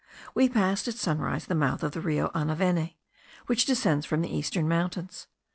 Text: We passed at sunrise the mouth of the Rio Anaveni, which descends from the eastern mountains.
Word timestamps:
We 0.33 0.49
passed 0.49 0.87
at 0.87 0.95
sunrise 0.95 1.45
the 1.45 1.53
mouth 1.53 1.83
of 1.83 1.91
the 1.91 2.01
Rio 2.01 2.29
Anaveni, 2.29 2.97
which 3.45 3.65
descends 3.65 4.03
from 4.03 4.23
the 4.23 4.35
eastern 4.35 4.67
mountains. 4.67 5.27